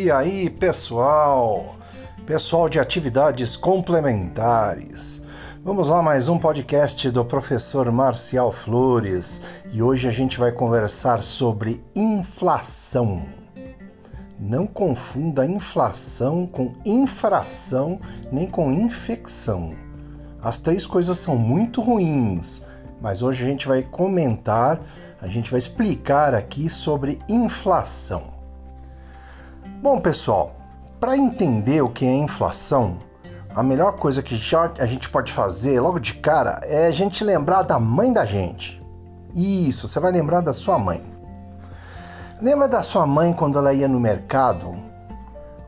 E 0.00 0.12
aí, 0.12 0.48
pessoal? 0.48 1.74
Pessoal 2.24 2.68
de 2.68 2.78
atividades 2.78 3.56
complementares. 3.56 5.20
Vamos 5.64 5.88
lá, 5.88 6.00
mais 6.00 6.28
um 6.28 6.38
podcast 6.38 7.10
do 7.10 7.24
professor 7.24 7.90
Marcial 7.90 8.52
Flores 8.52 9.40
e 9.72 9.82
hoje 9.82 10.06
a 10.06 10.12
gente 10.12 10.38
vai 10.38 10.52
conversar 10.52 11.20
sobre 11.20 11.82
inflação. 11.96 13.24
Não 14.38 14.68
confunda 14.68 15.44
inflação 15.44 16.46
com 16.46 16.72
infração 16.86 18.00
nem 18.30 18.46
com 18.46 18.70
infecção. 18.70 19.74
As 20.40 20.58
três 20.58 20.86
coisas 20.86 21.18
são 21.18 21.36
muito 21.36 21.82
ruins, 21.82 22.62
mas 23.00 23.20
hoje 23.20 23.44
a 23.44 23.48
gente 23.48 23.66
vai 23.66 23.82
comentar, 23.82 24.80
a 25.20 25.26
gente 25.26 25.50
vai 25.50 25.58
explicar 25.58 26.36
aqui 26.36 26.70
sobre 26.70 27.18
inflação. 27.28 28.37
Bom, 29.80 30.00
pessoal, 30.00 30.56
para 30.98 31.16
entender 31.16 31.82
o 31.82 31.88
que 31.88 32.04
é 32.04 32.12
inflação, 32.12 32.98
a 33.54 33.62
melhor 33.62 33.92
coisa 33.92 34.20
que 34.20 34.34
já 34.34 34.72
a 34.76 34.86
gente 34.86 35.08
pode 35.08 35.32
fazer 35.32 35.78
logo 35.78 36.00
de 36.00 36.14
cara 36.14 36.60
é 36.64 36.88
a 36.88 36.90
gente 36.90 37.22
lembrar 37.22 37.62
da 37.62 37.78
mãe 37.78 38.12
da 38.12 38.24
gente. 38.24 38.84
Isso, 39.32 39.86
você 39.86 40.00
vai 40.00 40.10
lembrar 40.10 40.40
da 40.40 40.52
sua 40.52 40.80
mãe. 40.80 41.00
Lembra 42.42 42.66
da 42.66 42.82
sua 42.82 43.06
mãe 43.06 43.32
quando 43.32 43.56
ela 43.56 43.72
ia 43.72 43.86
no 43.86 44.00
mercado? 44.00 44.74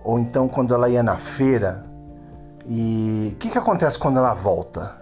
Ou 0.02 0.18
então 0.18 0.48
quando 0.48 0.74
ela 0.74 0.88
ia 0.88 1.04
na 1.04 1.16
feira? 1.16 1.86
E 2.66 3.30
o 3.32 3.36
que, 3.36 3.48
que 3.48 3.58
acontece 3.58 3.96
quando 3.96 4.18
ela 4.18 4.34
volta? 4.34 5.00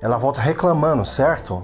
Ela 0.00 0.16
volta 0.16 0.40
reclamando, 0.40 1.04
certo? 1.04 1.62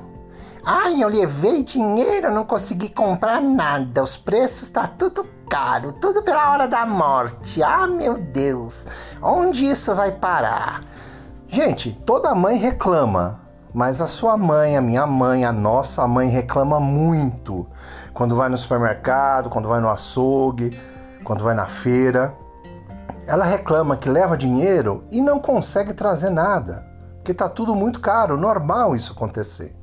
Ai, 0.62 1.02
eu 1.02 1.08
levei 1.08 1.62
dinheiro, 1.62 2.30
não 2.30 2.44
consegui 2.44 2.90
comprar 2.90 3.40
nada. 3.40 4.04
Os 4.04 4.18
preços 4.18 4.68
tá 4.68 4.86
tudo 4.86 5.24
caro, 5.50 5.92
tudo 5.94 6.22
pela 6.22 6.52
hora 6.52 6.68
da 6.68 6.86
morte. 6.86 7.60
Ah, 7.60 7.86
meu 7.86 8.16
Deus, 8.16 8.86
onde 9.20 9.64
isso 9.64 9.92
vai 9.96 10.12
parar? 10.12 10.84
Gente, 11.48 11.92
toda 12.06 12.34
mãe 12.36 12.56
reclama, 12.56 13.40
mas 13.74 14.00
a 14.00 14.06
sua 14.06 14.36
mãe, 14.36 14.76
a 14.76 14.80
minha 14.80 15.04
mãe, 15.08 15.44
a 15.44 15.52
nossa 15.52 16.06
mãe 16.06 16.28
reclama 16.28 16.78
muito 16.78 17.66
quando 18.14 18.36
vai 18.36 18.48
no 18.48 18.56
supermercado, 18.56 19.50
quando 19.50 19.68
vai 19.68 19.80
no 19.80 19.88
açougue, 19.88 20.78
quando 21.24 21.42
vai 21.42 21.54
na 21.54 21.66
feira. 21.66 22.32
Ela 23.26 23.44
reclama 23.44 23.96
que 23.96 24.08
leva 24.08 24.36
dinheiro 24.36 25.04
e 25.10 25.20
não 25.20 25.40
consegue 25.40 25.92
trazer 25.92 26.30
nada, 26.30 26.86
porque 27.16 27.34
tá 27.34 27.48
tudo 27.48 27.74
muito 27.74 28.00
caro, 28.00 28.36
normal 28.36 28.94
isso 28.94 29.12
acontecer. 29.12 29.76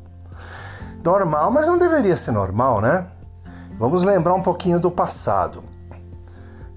Normal, 1.04 1.52
mas 1.52 1.68
não 1.68 1.78
deveria 1.78 2.16
ser 2.16 2.32
normal, 2.32 2.80
né? 2.80 3.08
Vamos 3.80 4.02
lembrar 4.02 4.34
um 4.34 4.42
pouquinho 4.42 4.80
do 4.80 4.90
passado. 4.90 5.64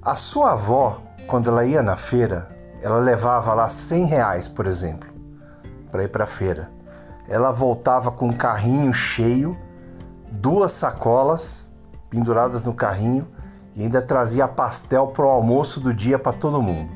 A 0.02 0.14
sua 0.14 0.52
avó, 0.52 1.00
quando 1.26 1.48
ela 1.48 1.64
ia 1.64 1.82
na 1.82 1.96
feira, 1.96 2.54
ela 2.82 2.98
levava 2.98 3.54
lá 3.54 3.70
100 3.70 4.04
reais, 4.04 4.46
por 4.46 4.66
exemplo, 4.66 5.08
para 5.90 6.04
ir 6.04 6.08
para 6.08 6.24
a 6.24 6.26
feira. 6.26 6.70
Ela 7.26 7.52
voltava 7.52 8.10
com 8.10 8.26
um 8.26 8.32
carrinho 8.32 8.92
cheio, 8.92 9.56
duas 10.30 10.72
sacolas 10.72 11.70
penduradas 12.10 12.64
no 12.64 12.74
carrinho 12.74 13.26
e 13.74 13.82
ainda 13.82 14.02
trazia 14.02 14.46
pastel 14.46 15.06
para 15.06 15.24
o 15.24 15.30
almoço 15.30 15.80
do 15.80 15.94
dia 15.94 16.18
para 16.18 16.36
todo 16.36 16.60
mundo. 16.60 16.90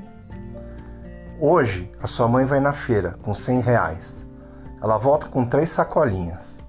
Hoje, 1.41 1.91
a 2.03 2.07
sua 2.07 2.29
mãe 2.29 2.45
vai 2.45 2.61
na 2.61 2.75
feira 2.75 3.17
com 3.23 3.33
100 3.33 3.61
reais. 3.61 4.27
Ela 4.83 4.99
volta 4.99 5.29
com 5.29 5.47
três 5.47 5.71
sacolinhas: 5.71 6.63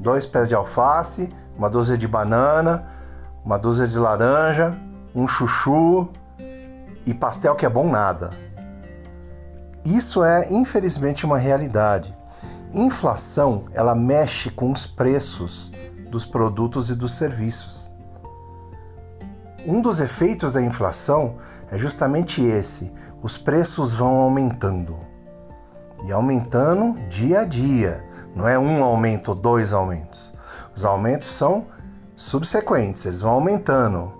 dois 0.00 0.26
pés 0.26 0.48
de 0.48 0.54
alface, 0.56 1.32
uma 1.56 1.68
dúzia 1.68 1.96
de 1.96 2.08
banana, 2.08 2.84
uma 3.44 3.58
dúzia 3.58 3.86
de 3.86 3.98
laranja, 3.98 4.76
um 5.14 5.26
chuchu 5.26 6.08
e 7.06 7.12
pastel 7.12 7.54
que 7.54 7.66
é 7.66 7.68
bom 7.68 7.90
nada. 7.90 8.30
Isso 9.84 10.22
é 10.22 10.52
infelizmente 10.52 11.26
uma 11.26 11.38
realidade. 11.38 12.16
Inflação, 12.72 13.64
ela 13.74 13.94
mexe 13.94 14.50
com 14.50 14.70
os 14.70 14.86
preços 14.86 15.72
dos 16.08 16.24
produtos 16.24 16.88
e 16.88 16.94
dos 16.94 17.14
serviços. 17.14 17.90
Um 19.66 19.80
dos 19.80 20.00
efeitos 20.00 20.52
da 20.52 20.62
inflação 20.62 21.36
é 21.70 21.78
justamente 21.78 22.42
esse: 22.42 22.92
os 23.22 23.36
preços 23.36 23.92
vão 23.92 24.16
aumentando. 24.16 24.98
E 26.04 26.12
aumentando 26.12 26.98
dia 27.08 27.40
a 27.40 27.44
dia, 27.44 28.02
não 28.34 28.48
é 28.48 28.58
um 28.58 28.82
aumento 28.82 29.34
dois 29.34 29.72
aumentos. 29.72 30.31
Os 30.74 30.84
aumentos 30.84 31.28
são 31.28 31.66
subsequentes, 32.16 33.04
eles 33.04 33.20
vão 33.20 33.32
aumentando, 33.32 34.12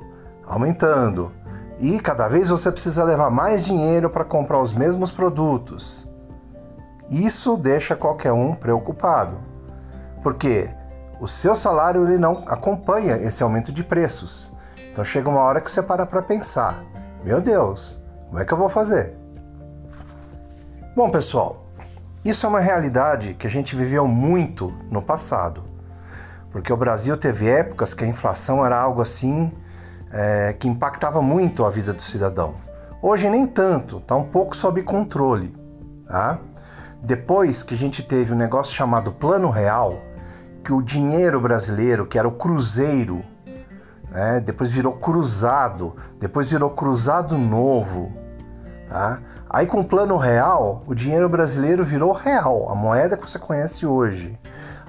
aumentando. 0.46 1.32
E 1.78 1.98
cada 1.98 2.28
vez 2.28 2.48
você 2.48 2.70
precisa 2.70 3.04
levar 3.04 3.30
mais 3.30 3.64
dinheiro 3.64 4.10
para 4.10 4.24
comprar 4.24 4.60
os 4.60 4.72
mesmos 4.72 5.10
produtos. 5.10 6.08
Isso 7.08 7.56
deixa 7.56 7.96
qualquer 7.96 8.32
um 8.32 8.54
preocupado, 8.54 9.36
porque 10.22 10.70
o 11.20 11.26
seu 11.26 11.54
salário 11.54 12.06
ele 12.06 12.18
não 12.18 12.44
acompanha 12.46 13.16
esse 13.16 13.42
aumento 13.42 13.72
de 13.72 13.82
preços. 13.82 14.52
Então 14.90 15.02
chega 15.02 15.28
uma 15.28 15.40
hora 15.40 15.60
que 15.60 15.70
você 15.70 15.82
para 15.82 16.06
para 16.06 16.22
pensar: 16.22 16.84
meu 17.24 17.40
Deus, 17.40 17.98
como 18.28 18.38
é 18.38 18.44
que 18.44 18.52
eu 18.52 18.58
vou 18.58 18.68
fazer? 18.68 19.16
Bom, 20.94 21.10
pessoal, 21.10 21.66
isso 22.24 22.44
é 22.44 22.48
uma 22.48 22.60
realidade 22.60 23.34
que 23.34 23.46
a 23.46 23.50
gente 23.50 23.74
viveu 23.74 24.06
muito 24.06 24.72
no 24.90 25.02
passado 25.02 25.71
porque 26.52 26.72
o 26.72 26.76
Brasil 26.76 27.16
teve 27.16 27.48
épocas 27.48 27.94
que 27.94 28.04
a 28.04 28.06
inflação 28.06 28.64
era 28.64 28.78
algo 28.78 29.00
assim 29.00 29.50
é, 30.12 30.52
que 30.52 30.68
impactava 30.68 31.22
muito 31.22 31.64
a 31.64 31.70
vida 31.70 31.92
do 31.92 32.02
cidadão. 32.02 32.54
Hoje 33.00 33.28
nem 33.28 33.46
tanto, 33.46 33.96
está 33.96 34.14
um 34.14 34.24
pouco 34.24 34.54
sob 34.54 34.82
controle. 34.82 35.54
Tá? 36.06 36.38
Depois 37.02 37.62
que 37.62 37.74
a 37.74 37.76
gente 37.76 38.02
teve 38.02 38.32
um 38.32 38.36
negócio 38.36 38.74
chamado 38.74 39.10
Plano 39.10 39.50
Real, 39.50 39.98
que 40.62 40.72
o 40.72 40.82
dinheiro 40.82 41.40
brasileiro, 41.40 42.06
que 42.06 42.18
era 42.18 42.28
o 42.28 42.32
cruzeiro, 42.32 43.22
né, 44.10 44.38
depois 44.40 44.70
virou 44.70 44.92
cruzado, 44.92 45.96
depois 46.20 46.50
virou 46.50 46.70
cruzado 46.70 47.36
novo. 47.38 48.12
Tá? 48.88 49.20
Aí 49.48 49.66
com 49.66 49.80
o 49.80 49.84
Plano 49.84 50.18
Real, 50.18 50.82
o 50.86 50.94
dinheiro 50.94 51.28
brasileiro 51.28 51.82
virou 51.82 52.12
real, 52.12 52.70
a 52.70 52.74
moeda 52.74 53.16
que 53.16 53.28
você 53.28 53.38
conhece 53.38 53.86
hoje. 53.86 54.38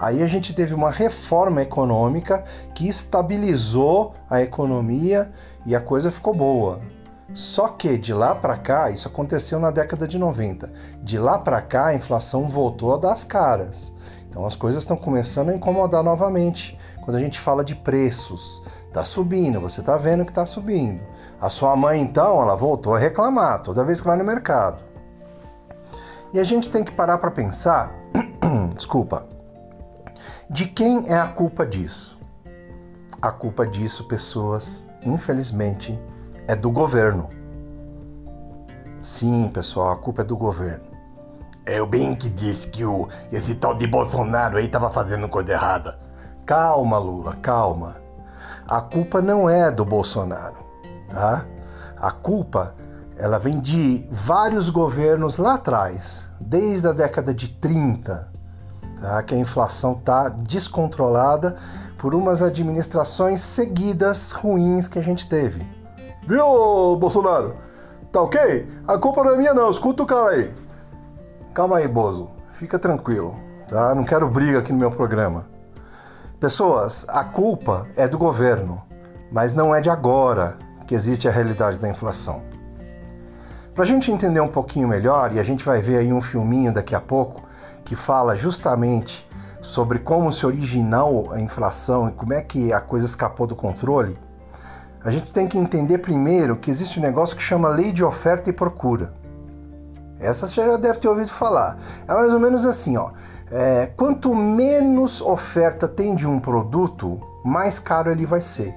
Aí 0.03 0.21
a 0.21 0.27
gente 0.27 0.53
teve 0.53 0.73
uma 0.73 0.91
reforma 0.91 1.61
econômica 1.61 2.43
que 2.75 2.89
estabilizou 2.89 4.13
a 4.29 4.41
economia 4.41 5.31
e 5.65 5.73
a 5.73 5.79
coisa 5.79 6.11
ficou 6.11 6.35
boa. 6.35 6.81
Só 7.33 7.69
que 7.69 7.97
de 7.97 8.13
lá 8.13 8.35
para 8.35 8.57
cá, 8.57 8.91
isso 8.91 9.07
aconteceu 9.07 9.61
na 9.61 9.71
década 9.71 10.05
de 10.05 10.19
90. 10.19 10.69
De 11.01 11.17
lá 11.17 11.39
para 11.39 11.61
cá, 11.61 11.85
a 11.85 11.95
inflação 11.95 12.49
voltou 12.49 12.93
a 12.93 12.97
dar 12.97 13.13
as 13.13 13.23
caras. 13.23 13.93
Então 14.27 14.45
as 14.45 14.57
coisas 14.57 14.83
estão 14.83 14.97
começando 14.97 15.51
a 15.51 15.55
incomodar 15.55 16.03
novamente. 16.03 16.77
Quando 17.05 17.15
a 17.15 17.21
gente 17.21 17.39
fala 17.39 17.63
de 17.63 17.73
preços, 17.73 18.61
tá 18.91 19.05
subindo, 19.05 19.61
você 19.61 19.81
tá 19.81 19.95
vendo 19.95 20.25
que 20.25 20.33
tá 20.33 20.45
subindo. 20.45 20.99
A 21.39 21.47
sua 21.47 21.77
mãe 21.77 22.01
então, 22.01 22.41
ela 22.41 22.57
voltou 22.57 22.93
a 22.93 22.99
reclamar 22.99 23.63
toda 23.63 23.85
vez 23.85 24.01
que 24.01 24.07
vai 24.07 24.17
no 24.17 24.25
mercado. 24.25 24.83
E 26.33 26.39
a 26.39 26.43
gente 26.43 26.69
tem 26.69 26.83
que 26.83 26.91
parar 26.91 27.19
para 27.19 27.31
pensar, 27.31 27.89
desculpa, 28.75 29.31
de 30.53 30.67
quem 30.67 31.09
é 31.09 31.15
a 31.15 31.27
culpa 31.27 31.65
disso? 31.65 32.15
A 33.19 33.31
culpa 33.31 33.65
disso, 33.65 34.07
pessoas, 34.07 34.87
infelizmente, 35.03 35.99
é 36.47 36.55
do 36.55 36.69
governo. 36.69 37.27
Sim, 39.01 39.49
pessoal, 39.51 39.91
a 39.93 39.95
culpa 39.95 40.21
é 40.21 40.23
do 40.23 40.37
governo. 40.37 40.85
É 41.65 41.81
o 41.81 41.87
bem 41.87 42.13
que 42.13 42.29
disse 42.29 42.69
que 42.69 42.85
o, 42.85 43.09
esse 43.31 43.55
tal 43.55 43.73
de 43.73 43.87
Bolsonaro 43.87 44.57
aí 44.57 44.65
estava 44.65 44.91
fazendo 44.91 45.27
coisa 45.27 45.53
errada. 45.53 45.97
Calma, 46.45 46.99
Lula, 46.99 47.35
calma. 47.37 47.95
A 48.67 48.79
culpa 48.79 49.23
não 49.23 49.49
é 49.49 49.71
do 49.71 49.83
Bolsonaro, 49.83 50.57
tá? 51.09 51.47
A 51.97 52.11
culpa 52.11 52.75
ela 53.17 53.39
vem 53.39 53.59
de 53.59 54.07
vários 54.11 54.69
governos 54.69 55.37
lá 55.37 55.55
atrás, 55.55 56.29
desde 56.39 56.87
a 56.87 56.93
década 56.93 57.33
de 57.33 57.49
30, 57.49 58.32
tá? 59.03 59.21
que 59.21 59.35
a 59.35 59.37
inflação 59.37 59.91
está 59.91 60.29
descontrolada 60.29 61.57
por 61.97 62.15
umas 62.15 62.41
administrações 62.41 63.41
seguidas 63.41 64.31
ruins 64.31 64.87
que 64.87 64.97
a 64.97 65.01
gente 65.01 65.27
teve. 65.27 65.61
Viu, 66.25 66.95
Bolsonaro? 66.95 67.55
Tá 68.13 68.21
ok? 68.21 68.65
A 68.87 68.97
culpa 68.97 69.23
não 69.23 69.33
é 69.33 69.37
minha 69.37 69.53
não, 69.53 69.69
escuta 69.69 70.03
o 70.03 70.05
cara 70.05 70.29
aí. 70.29 70.53
Calma 71.53 71.77
aí, 71.79 71.87
Bozo. 71.87 72.29
Fica 72.53 72.79
tranquilo, 72.79 73.35
tá? 73.67 73.93
Não 73.93 74.05
quero 74.05 74.29
briga 74.29 74.59
aqui 74.59 74.71
no 74.71 74.79
meu 74.79 74.91
programa. 74.91 75.47
Pessoas, 76.39 77.05
a 77.09 77.25
culpa 77.25 77.87
é 77.97 78.07
do 78.07 78.17
governo, 78.17 78.81
mas 79.31 79.53
não 79.53 79.75
é 79.75 79.81
de 79.81 79.89
agora 79.89 80.57
que 80.87 80.95
existe 80.95 81.27
a 81.27 81.31
realidade 81.31 81.77
da 81.77 81.89
inflação. 81.89 82.41
Para 83.75 83.83
a 83.83 83.87
gente 83.87 84.11
entender 84.11 84.39
um 84.39 84.47
pouquinho 84.47 84.87
melhor, 84.87 85.33
e 85.33 85.39
a 85.39 85.43
gente 85.43 85.65
vai 85.65 85.81
ver 85.81 85.97
aí 85.97 86.13
um 86.13 86.21
filminho 86.21 86.71
daqui 86.71 86.93
a 86.93 87.01
pouco, 87.01 87.41
que 87.83 87.95
fala 87.95 88.35
justamente 88.35 89.27
sobre 89.61 89.99
como 89.99 90.31
se 90.31 90.45
originou 90.45 91.31
a 91.31 91.39
inflação 91.39 92.09
e 92.09 92.11
como 92.11 92.33
é 92.33 92.41
que 92.41 92.73
a 92.73 92.81
coisa 92.81 93.05
escapou 93.05 93.47
do 93.47 93.55
controle, 93.55 94.17
a 95.03 95.11
gente 95.11 95.33
tem 95.33 95.47
que 95.47 95.57
entender 95.57 95.97
primeiro 95.97 96.55
que 96.55 96.69
existe 96.69 96.99
um 96.99 97.03
negócio 97.03 97.35
que 97.35 97.43
chama 97.43 97.67
lei 97.67 97.91
de 97.91 98.03
oferta 98.03 98.49
e 98.49 98.53
procura. 98.53 99.13
Essa 100.19 100.47
você 100.47 100.65
já 100.65 100.77
deve 100.77 100.99
ter 100.99 101.09
ouvido 101.09 101.29
falar. 101.29 101.77
É 102.07 102.13
mais 102.13 102.33
ou 102.33 102.39
menos 102.39 102.65
assim, 102.65 102.95
ó. 102.95 103.11
É, 103.51 103.87
quanto 103.97 104.33
menos 104.33 105.21
oferta 105.21 105.87
tem 105.87 106.15
de 106.15 106.25
um 106.25 106.39
produto, 106.39 107.19
mais 107.43 107.77
caro 107.79 108.09
ele 108.09 108.25
vai 108.25 108.41
ser. 108.41 108.73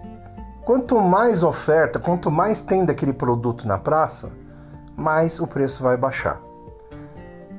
Quanto 0.64 1.00
mais 1.00 1.44
oferta, 1.44 2.00
quanto 2.00 2.30
mais 2.30 2.62
tem 2.62 2.84
daquele 2.84 3.12
produto 3.12 3.68
na 3.68 3.78
praça, 3.78 4.32
mais 4.96 5.38
o 5.38 5.46
preço 5.46 5.82
vai 5.82 5.96
baixar. 5.96 6.40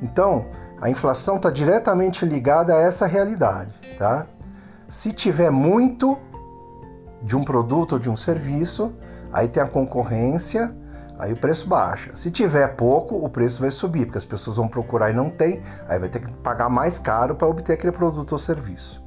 Então, 0.02 0.46
a 0.80 0.90
inflação 0.90 1.38
está 1.38 1.50
diretamente 1.50 2.26
ligada 2.26 2.74
a 2.74 2.80
essa 2.80 3.06
realidade, 3.06 3.72
tá? 3.98 4.26
Se 4.88 5.12
tiver 5.12 5.50
muito 5.50 6.18
de 7.22 7.36
um 7.36 7.44
produto 7.44 7.94
ou 7.94 8.00
de 8.00 8.10
um 8.10 8.16
serviço, 8.16 8.94
aí 9.34 9.48
tem 9.48 9.62
a 9.62 9.68
concorrência, 9.68 10.74
aí 11.18 11.34
o 11.34 11.38
preço 11.38 11.68
baixa. 11.68 12.16
Se 12.16 12.30
tiver 12.30 12.76
pouco, 12.76 13.16
o 13.16 13.30
preço 13.30 13.60
vai 13.60 13.72
subir, 13.72 14.06
porque 14.06 14.20
as 14.20 14.26
pessoas 14.26 14.58
vão 14.58 14.68
procurar 14.68 15.10
e 15.10 15.14
não 15.14 15.30
tem, 15.30 15.62
aí 15.90 16.00
vai 16.00 16.10
ter 16.10 16.20
que 16.20 16.32
pagar 16.36 16.70
mais 16.70 17.00
caro 17.00 17.36
para 17.36 17.48
obter 17.48 17.74
aquele 17.74 17.92
produto 17.92 18.34
ou 18.34 18.40
serviço. 18.40 19.04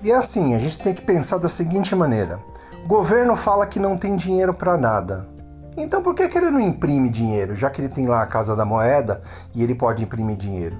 E 0.00 0.12
é 0.12 0.14
assim, 0.14 0.54
a 0.54 0.58
gente 0.58 0.78
tem 0.78 0.94
que 0.94 1.02
pensar 1.02 1.38
da 1.38 1.48
seguinte 1.48 1.94
maneira: 1.94 2.38
o 2.84 2.88
governo 2.88 3.34
fala 3.34 3.66
que 3.66 3.80
não 3.80 3.96
tem 3.96 4.16
dinheiro 4.16 4.54
para 4.54 4.76
nada. 4.76 5.26
Então 5.78 6.02
por 6.02 6.14
que, 6.14 6.28
que 6.28 6.36
ele 6.36 6.50
não 6.50 6.60
imprime 6.60 7.08
dinheiro, 7.08 7.54
já 7.54 7.70
que 7.70 7.80
ele 7.80 7.88
tem 7.88 8.06
lá 8.06 8.22
a 8.22 8.26
Casa 8.26 8.56
da 8.56 8.64
Moeda 8.64 9.20
e 9.54 9.62
ele 9.62 9.74
pode 9.74 10.02
imprimir 10.02 10.36
dinheiro? 10.36 10.76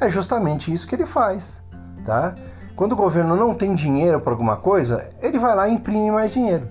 É 0.00 0.08
justamente 0.08 0.72
isso 0.72 0.86
que 0.86 0.94
ele 0.94 1.06
faz, 1.06 1.62
tá? 2.04 2.34
Quando 2.76 2.92
o 2.92 2.96
governo 2.96 3.36
não 3.36 3.52
tem 3.52 3.74
dinheiro 3.74 4.20
para 4.20 4.32
alguma 4.32 4.56
coisa, 4.56 5.08
ele 5.20 5.38
vai 5.38 5.54
lá 5.54 5.68
e 5.68 5.74
imprime 5.74 6.10
mais 6.10 6.32
dinheiro. 6.32 6.68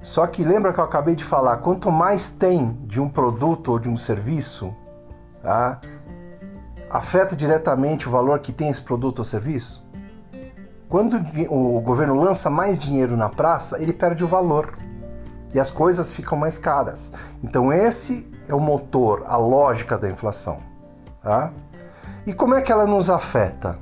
Só 0.00 0.26
que 0.26 0.44
lembra 0.44 0.72
que 0.72 0.80
eu 0.80 0.84
acabei 0.84 1.14
de 1.14 1.24
falar, 1.24 1.58
quanto 1.58 1.90
mais 1.90 2.30
tem 2.30 2.76
de 2.86 3.00
um 3.00 3.08
produto 3.08 3.72
ou 3.72 3.78
de 3.78 3.88
um 3.88 3.96
serviço, 3.96 4.74
tá? 5.42 5.80
afeta 6.90 7.34
diretamente 7.34 8.08
o 8.08 8.10
valor 8.10 8.38
que 8.40 8.52
tem 8.52 8.68
esse 8.68 8.82
produto 8.82 9.20
ou 9.20 9.24
serviço? 9.24 9.84
Quando 10.88 11.18
o 11.48 11.80
governo 11.80 12.20
lança 12.20 12.50
mais 12.50 12.78
dinheiro 12.78 13.16
na 13.16 13.28
praça, 13.28 13.82
ele 13.82 13.92
perde 13.92 14.22
o 14.22 14.28
valor 14.28 14.74
e 15.54 15.60
as 15.60 15.70
coisas 15.70 16.12
ficam 16.12 16.36
mais 16.38 16.58
caras. 16.58 17.12
Então 17.42 17.72
esse 17.72 18.30
é 18.48 18.54
o 18.54 18.60
motor, 18.60 19.24
a 19.26 19.36
lógica 19.36 19.98
da 19.98 20.10
inflação. 20.10 20.58
Tá? 21.22 21.52
E 22.26 22.32
como 22.32 22.54
é 22.54 22.62
que 22.62 22.72
ela 22.72 22.86
nos 22.86 23.10
afeta? 23.10 23.78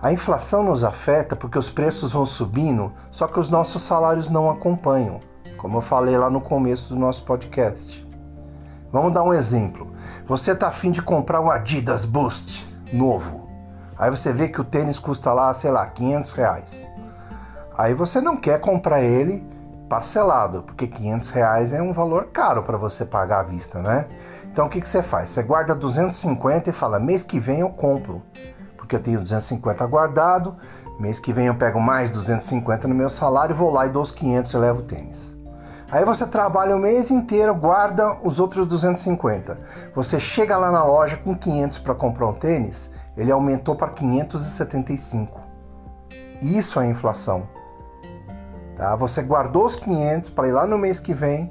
A 0.00 0.12
inflação 0.12 0.62
nos 0.62 0.84
afeta 0.84 1.34
porque 1.34 1.58
os 1.58 1.70
preços 1.70 2.12
vão 2.12 2.26
subindo, 2.26 2.92
só 3.10 3.26
que 3.26 3.40
os 3.40 3.48
nossos 3.48 3.82
salários 3.82 4.30
não 4.30 4.50
acompanham, 4.50 5.20
como 5.56 5.78
eu 5.78 5.82
falei 5.82 6.16
lá 6.16 6.28
no 6.28 6.40
começo 6.40 6.94
do 6.94 7.00
nosso 7.00 7.24
podcast. 7.24 8.06
Vamos 8.92 9.12
dar 9.12 9.24
um 9.24 9.34
exemplo. 9.34 9.90
Você 10.26 10.52
está 10.52 10.68
afim 10.68 10.90
de 10.90 11.02
comprar 11.02 11.40
um 11.40 11.50
Adidas 11.50 12.04
Boost 12.04 12.64
novo. 12.92 13.48
Aí 13.98 14.10
você 14.10 14.32
vê 14.32 14.48
que 14.48 14.60
o 14.60 14.64
tênis 14.64 14.98
custa 14.98 15.32
lá, 15.32 15.52
sei 15.54 15.70
lá, 15.70 15.86
500 15.86 16.32
reais. 16.32 16.84
Aí 17.76 17.94
você 17.94 18.20
não 18.20 18.36
quer 18.36 18.60
comprar 18.60 19.02
ele 19.02 19.44
parcelado, 19.88 20.62
porque 20.62 20.86
500 20.86 21.30
reais 21.30 21.72
é 21.72 21.80
um 21.80 21.92
valor 21.92 22.26
caro 22.32 22.62
para 22.62 22.76
você 22.76 23.04
pagar 23.04 23.40
à 23.40 23.42
vista, 23.42 23.80
né? 23.80 24.06
Então 24.44 24.66
o 24.66 24.68
que, 24.68 24.80
que 24.80 24.88
você 24.88 25.02
faz? 25.02 25.30
Você 25.30 25.42
guarda 25.42 25.74
250 25.74 26.70
e 26.70 26.72
fala, 26.72 26.98
mês 26.98 27.22
que 27.22 27.38
vem 27.38 27.60
eu 27.60 27.70
compro, 27.70 28.22
porque 28.76 28.96
eu 28.96 29.00
tenho 29.00 29.20
250 29.20 29.86
guardado, 29.86 30.56
mês 30.98 31.18
que 31.18 31.32
vem 31.32 31.46
eu 31.46 31.54
pego 31.54 31.80
mais 31.80 32.10
250 32.10 32.88
no 32.88 32.94
meu 32.94 33.10
salário, 33.10 33.54
vou 33.54 33.70
lá 33.70 33.86
e 33.86 33.90
dou 33.90 34.02
os 34.02 34.10
500 34.10 34.52
e 34.52 34.56
levo 34.56 34.80
o 34.80 34.82
tênis. 34.82 35.36
Aí 35.90 36.04
você 36.04 36.26
trabalha 36.26 36.74
o 36.74 36.80
mês 36.80 37.10
inteiro, 37.10 37.54
guarda 37.54 38.16
os 38.24 38.40
outros 38.40 38.66
250. 38.66 39.56
Você 39.94 40.18
chega 40.18 40.56
lá 40.56 40.72
na 40.72 40.82
loja 40.82 41.16
com 41.16 41.34
500 41.34 41.78
para 41.78 41.94
comprar 41.94 42.26
um 42.26 42.32
tênis, 42.32 42.90
ele 43.16 43.30
aumentou 43.30 43.76
para 43.76 43.88
575. 43.88 45.40
Isso 46.42 46.80
é 46.80 46.86
inflação. 46.86 47.55
Tá? 48.76 48.94
Você 48.96 49.22
guardou 49.22 49.64
os 49.64 49.76
500 49.76 50.30
para 50.30 50.48
ir 50.48 50.52
lá 50.52 50.66
no 50.66 50.76
mês 50.78 51.00
que 51.00 51.14
vem 51.14 51.50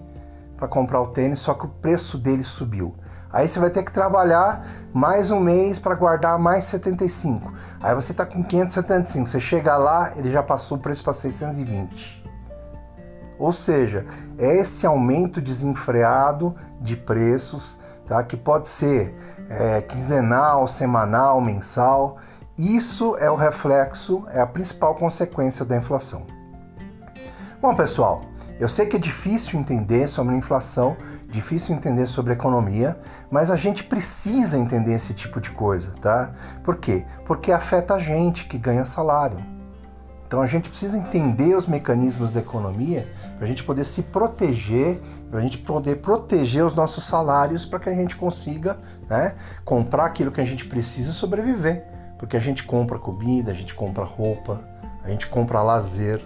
para 0.56 0.68
comprar 0.68 1.01
o 1.01 1.07
tênis, 1.07 1.39
só 1.39 1.54
que 1.54 1.66
o 1.66 1.69
preço 1.69 2.18
dele 2.18 2.44
subiu. 2.44 2.95
Aí 3.31 3.50
você 3.50 3.60
vai 3.60 3.69
ter 3.69 3.83
que 3.83 3.92
trabalhar 3.92 4.66
mais 4.94 5.30
um 5.30 5.39
mês 5.39 5.77
para 5.77 5.95
guardar 5.95 6.39
mais 6.39 6.66
75. 6.66 7.51
Aí 7.81 7.94
você 7.94 8.13
está 8.13 8.25
com 8.25 8.42
575. 8.42 9.27
Você 9.27 9.42
chega 9.42 9.75
lá, 9.75 10.13
ele 10.16 10.31
já 10.31 10.42
passou 10.42 10.77
o 10.77 10.80
preço 10.80 11.04
para 11.04 11.12
620. 11.12 12.24
Ou 13.38 13.51
seja, 13.51 14.06
é 14.38 14.56
esse 14.56 14.86
aumento 14.86 15.42
desenfreado 15.42 16.56
de 16.80 16.95
preços, 16.95 17.77
tá? 18.07 18.24
que 18.24 18.38
pode 18.38 18.69
ser 18.69 19.13
é, 19.50 19.81
quinzenal, 19.81 20.66
semanal, 20.68 21.42
mensal. 21.42 22.18
Isso 22.57 23.18
é 23.18 23.30
o 23.30 23.36
reflexo, 23.36 24.24
é 24.30 24.39
a 24.39 24.48
principal 24.48 24.95
consequência 24.95 25.66
da 25.66 25.75
inflação. 25.75 26.25
Bom, 27.66 27.74
pessoal, 27.74 28.22
eu 28.60 28.70
sei 28.70 28.86
que 28.86 28.96
é 28.96 29.00
difícil 29.00 29.60
entender 29.60 30.08
sobre 30.08 30.36
inflação, 30.36 30.96
difícil 31.28 31.76
entender 31.76 32.06
sobre 32.06 32.32
economia, 32.32 32.96
mas 33.32 33.50
a 33.50 33.56
gente 33.56 33.84
precisa 33.84 34.56
entender 34.56 34.94
esse 34.94 35.16
tipo 35.16 35.42
de 35.42 35.50
coisa, 35.50 35.92
tá? 36.00 36.32
Por 36.64 36.78
quê? 36.78 37.04
Porque 37.26 37.52
afeta 37.52 37.96
a 37.96 38.00
gente 38.00 38.46
que 38.46 38.60
ganha 38.60 38.86
salário. 38.86 39.40
Então 40.28 40.44
a 40.44 40.46
gente 40.46 40.70
precisa 40.70 40.96
entender 40.96 41.56
os 41.56 41.66
mecanismos 41.66 42.30
da 42.30 42.40
economia 42.40 43.08
para 43.36 43.46
a 43.46 43.48
gente 43.48 43.64
poder 43.64 43.84
se 43.84 44.04
proteger, 44.04 45.02
para 45.32 45.40
a 45.40 45.42
gente 45.42 45.58
poder 45.58 45.96
proteger 46.04 46.64
os 46.64 46.76
nossos 46.76 47.04
salários 47.04 47.66
para 47.66 47.80
que 47.80 47.90
a 47.90 47.96
gente 47.96 48.16
consiga 48.16 48.78
né, 49.10 49.34
comprar 49.64 50.06
aquilo 50.06 50.32
que 50.32 50.40
a 50.40 50.46
gente 50.46 50.66
precisa 50.66 51.10
e 51.10 51.16
sobreviver. 51.16 51.84
Porque 52.20 52.38
a 52.38 52.40
gente 52.40 52.64
compra 52.64 53.00
comida, 53.00 53.52
a 53.52 53.56
gente 53.56 53.74
compra 53.74 54.04
roupa, 54.04 54.64
a 55.04 55.10
gente 55.10 55.26
compra 55.26 55.64
lazer, 55.64 56.22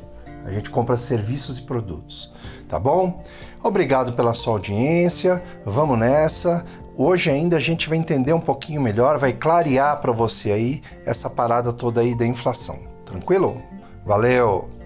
a 0.46 0.52
gente 0.52 0.70
compra 0.70 0.98
serviços 0.98 1.58
e 1.58 1.62
produtos, 1.62 2.32
tá 2.68 2.80
bom? 2.80 3.24
Obrigado 3.64 4.14
pela 4.14 4.34
sua 4.34 4.54
audiência. 4.54 5.44
Vamos 5.66 5.98
nessa. 5.98 6.66
Hoje 6.98 7.30
ainda 7.30 7.58
a 7.58 7.60
gente 7.60 7.88
vai 7.88 7.98
entender 7.98 8.34
um 8.34 8.40
pouquinho 8.40 8.82
melhor, 8.82 9.18
vai 9.18 9.34
clarear 9.34 10.00
para 10.02 10.12
você 10.12 10.52
aí 10.52 10.82
essa 11.06 11.30
parada 11.30 11.72
toda 11.72 12.02
aí 12.02 12.16
da 12.16 12.26
inflação. 12.26 12.80
Tranquilo? 13.06 13.62
Valeu. 14.06 14.79